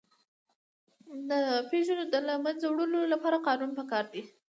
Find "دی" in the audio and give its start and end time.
4.13-4.23